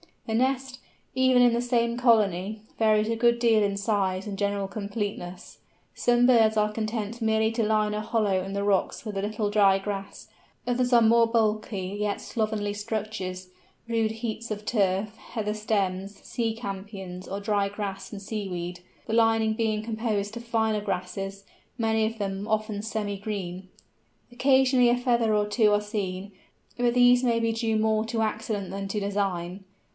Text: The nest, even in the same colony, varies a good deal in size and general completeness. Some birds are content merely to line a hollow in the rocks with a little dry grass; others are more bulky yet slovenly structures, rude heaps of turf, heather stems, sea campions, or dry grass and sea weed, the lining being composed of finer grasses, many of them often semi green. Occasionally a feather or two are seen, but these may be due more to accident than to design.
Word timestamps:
The 0.25 0.33
nest, 0.35 0.79
even 1.13 1.41
in 1.41 1.53
the 1.53 1.61
same 1.61 1.95
colony, 1.97 2.61
varies 2.79 3.09
a 3.09 3.17
good 3.17 3.37
deal 3.37 3.61
in 3.61 3.75
size 3.75 4.25
and 4.25 4.37
general 4.37 4.67
completeness. 4.67 5.59
Some 5.93 6.25
birds 6.25 6.55
are 6.57 6.71
content 6.71 7.21
merely 7.21 7.51
to 7.51 7.63
line 7.63 7.93
a 7.93 8.01
hollow 8.01 8.41
in 8.41 8.53
the 8.53 8.63
rocks 8.63 9.05
with 9.05 9.17
a 9.17 9.21
little 9.21 9.51
dry 9.51 9.77
grass; 9.77 10.29
others 10.65 10.93
are 10.93 11.01
more 11.01 11.27
bulky 11.27 11.97
yet 11.99 12.19
slovenly 12.21 12.73
structures, 12.73 13.49
rude 13.89 14.09
heaps 14.11 14.49
of 14.51 14.63
turf, 14.65 15.17
heather 15.17 15.53
stems, 15.53 16.15
sea 16.23 16.55
campions, 16.55 17.27
or 17.27 17.39
dry 17.41 17.67
grass 17.69 18.11
and 18.11 18.21
sea 18.21 18.47
weed, 18.47 18.79
the 19.05 19.13
lining 19.13 19.53
being 19.53 19.83
composed 19.83 20.35
of 20.37 20.45
finer 20.45 20.81
grasses, 20.81 21.43
many 21.77 22.05
of 22.05 22.17
them 22.17 22.47
often 22.47 22.81
semi 22.81 23.17
green. 23.19 23.67
Occasionally 24.31 24.89
a 24.89 24.97
feather 24.97 25.35
or 25.35 25.45
two 25.45 25.71
are 25.73 25.81
seen, 25.81 26.31
but 26.77 26.93
these 26.93 27.21
may 27.23 27.39
be 27.39 27.51
due 27.51 27.75
more 27.75 28.05
to 28.05 28.21
accident 28.21 28.71
than 28.71 28.87
to 28.87 28.99
design. 28.99 29.65